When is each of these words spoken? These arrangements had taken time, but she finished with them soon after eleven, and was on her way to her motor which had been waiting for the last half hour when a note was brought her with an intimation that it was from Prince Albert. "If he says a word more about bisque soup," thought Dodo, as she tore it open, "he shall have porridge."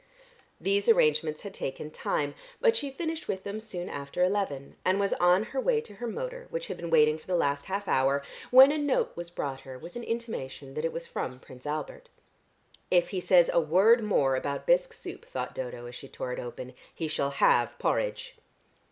These 0.59 0.89
arrangements 0.89 1.41
had 1.41 1.53
taken 1.53 1.91
time, 1.91 2.33
but 2.59 2.75
she 2.75 2.89
finished 2.89 3.27
with 3.27 3.43
them 3.43 3.59
soon 3.59 3.87
after 3.87 4.23
eleven, 4.23 4.75
and 4.83 4.99
was 4.99 5.13
on 5.13 5.43
her 5.43 5.61
way 5.61 5.79
to 5.81 5.93
her 5.93 6.07
motor 6.07 6.47
which 6.49 6.65
had 6.65 6.77
been 6.77 6.89
waiting 6.89 7.19
for 7.19 7.27
the 7.27 7.35
last 7.35 7.65
half 7.65 7.87
hour 7.87 8.23
when 8.49 8.71
a 8.71 8.79
note 8.79 9.11
was 9.15 9.29
brought 9.29 9.59
her 9.59 9.77
with 9.77 9.95
an 9.95 10.01
intimation 10.03 10.73
that 10.73 10.85
it 10.85 10.91
was 10.91 11.05
from 11.05 11.37
Prince 11.39 11.67
Albert. 11.67 12.09
"If 12.89 13.09
he 13.09 13.19
says 13.21 13.51
a 13.53 13.61
word 13.61 14.03
more 14.03 14.35
about 14.35 14.65
bisque 14.65 14.93
soup," 14.93 15.23
thought 15.23 15.53
Dodo, 15.53 15.85
as 15.85 15.93
she 15.93 16.07
tore 16.07 16.33
it 16.33 16.39
open, 16.39 16.73
"he 16.95 17.07
shall 17.07 17.29
have 17.29 17.77
porridge." 17.77 18.35